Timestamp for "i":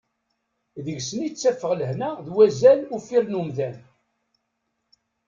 1.27-1.29